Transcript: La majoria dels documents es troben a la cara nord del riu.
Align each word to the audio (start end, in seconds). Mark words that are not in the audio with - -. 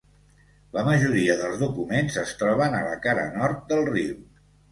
La 0.75 0.83
majoria 0.87 1.35
dels 1.41 1.59
documents 1.65 2.17
es 2.23 2.33
troben 2.41 2.79
a 2.79 2.81
la 2.87 2.97
cara 3.05 3.27
nord 3.39 3.63
del 3.73 3.85
riu. 3.93 4.19